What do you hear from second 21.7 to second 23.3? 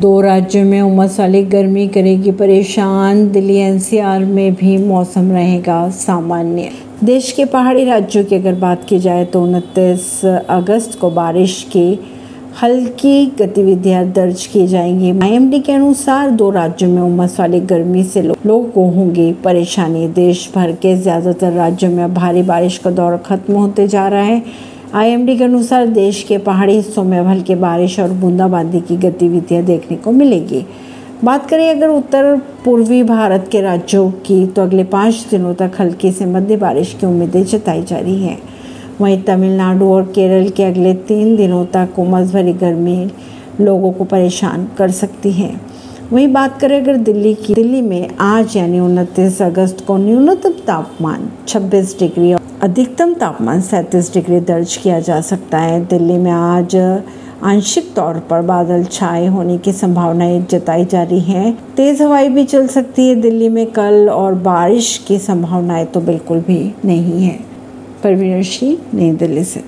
में भारी बारिश का दौर